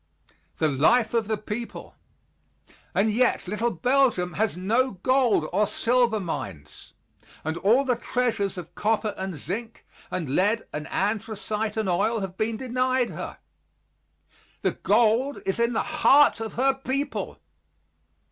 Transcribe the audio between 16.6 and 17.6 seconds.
people.